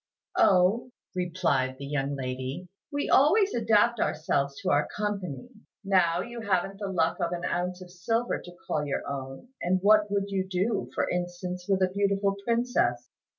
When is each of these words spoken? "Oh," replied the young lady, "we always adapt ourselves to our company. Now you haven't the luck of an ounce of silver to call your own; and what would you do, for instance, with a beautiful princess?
"Oh," 0.39 0.89
replied 1.13 1.75
the 1.77 1.85
young 1.85 2.15
lady, 2.15 2.67
"we 2.91 3.07
always 3.07 3.53
adapt 3.53 3.99
ourselves 3.99 4.59
to 4.63 4.71
our 4.71 4.87
company. 4.87 5.49
Now 5.83 6.21
you 6.21 6.41
haven't 6.41 6.79
the 6.79 6.87
luck 6.87 7.19
of 7.19 7.31
an 7.33 7.45
ounce 7.45 7.83
of 7.83 7.91
silver 7.91 8.39
to 8.41 8.55
call 8.65 8.83
your 8.83 9.07
own; 9.07 9.49
and 9.61 9.79
what 9.83 10.09
would 10.09 10.31
you 10.31 10.47
do, 10.49 10.89
for 10.95 11.07
instance, 11.07 11.67
with 11.69 11.83
a 11.83 11.91
beautiful 11.93 12.35
princess? 12.43 13.09